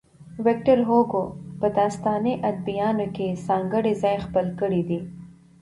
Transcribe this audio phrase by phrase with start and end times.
[0.43, 1.23] ويکټور هوګو
[1.59, 4.99] په داستاني ادبياتو کې ځانګړی ځای خپل کړی دی.